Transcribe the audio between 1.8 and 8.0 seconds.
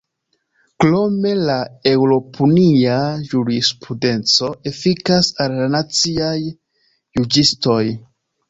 eŭropunia jurisprudenco efikas al la naciaj juĝistoj.